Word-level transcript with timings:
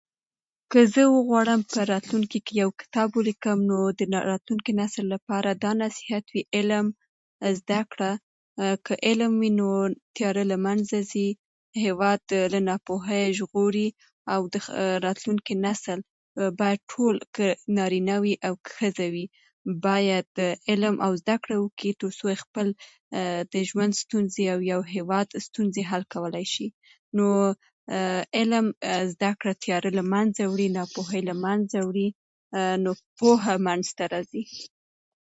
که 0.71 0.79
زه 0.93 1.03
وغواړم 1.15 1.59
په 1.71 1.79
راتلونکې 1.93 2.39
کې 2.45 2.51
یو 2.61 2.69
کتاب 2.81 3.09
ولیکم، 3.13 3.57
نو 3.69 3.77
د 3.99 4.01
راتلونکي 4.31 4.71
نسل 4.81 5.05
لپاره 5.15 5.49
دا 5.63 5.71
نصیحت 5.83 6.25
وي: 6.33 6.43
علم 6.57 6.85
زده 7.59 7.81
کړه، 7.91 8.11
که 8.85 8.93
علم 9.07 9.31
وي، 9.41 9.51
نو 9.59 9.69
تیاره 10.15 10.43
له 10.51 10.57
منځه 10.65 10.97
ځي، 11.11 11.27
هېواد 11.85 12.21
له 12.53 12.59
ناپوهۍ 12.69 13.23
ژغوري، 13.39 13.89
او 14.33 14.41
د 14.53 14.55
راتلونکي 15.05 15.53
نسل 15.65 15.99
باید 16.59 16.79
ټول، 16.91 17.15
که 17.35 17.45
نارینه 17.77 18.15
وي 18.23 18.35
او 18.47 18.53
ښځه 18.77 19.05
وي، 19.13 19.25
باید 19.85 20.25
د 20.39 20.41
علم 20.69 20.95
او 21.05 21.11
زده 21.21 21.35
کړه 21.43 21.55
وکړي، 21.59 21.91
تر 22.01 22.09
څو 22.19 22.25
خپل 22.43 22.67
د 22.73 22.77
خپل 23.49 23.63
ژوند 23.69 23.93
ستونزې 24.03 24.43
او 24.53 24.59
د 24.61 24.63
خپل 24.69 24.91
هېواد 24.95 25.27
ستونزې 25.45 25.81
حل 25.89 26.03
کولای 26.13 26.45
شي. 26.53 26.67
نو 27.17 27.27
علم 28.39 28.65
زده 29.13 29.31
کړه 29.39 29.53
تیاره 29.63 29.91
له 29.97 30.03
منځه 30.13 30.43
وړي، 30.51 30.67
ناپوهي 30.77 31.21
له 31.29 31.35
منځه 31.45 31.79
وړي، 31.87 32.07
نو 32.83 32.91
پوهه 33.19 33.55
منځته 33.67 34.03
راځي. 34.13 34.43